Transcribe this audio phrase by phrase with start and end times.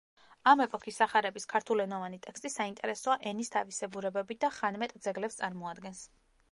[0.51, 6.05] ამ ეპოქის სახარების ქართულენოვანი ტექსტი საინტერესოა ენის თავისებურებებით და ხანმეტ ძეგლებს წარმოადგენს.